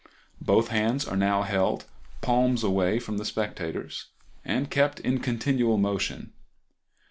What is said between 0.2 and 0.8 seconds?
Both